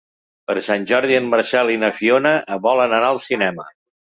Per 0.51 0.55
Sant 0.67 0.87
Jordi 0.91 1.17
en 1.17 1.27
Marcel 1.35 1.71
i 1.75 1.77
na 1.83 1.91
Fiona 1.99 2.33
volen 2.67 2.99
anar 2.99 3.13
al 3.15 3.25
cinema. 3.31 3.69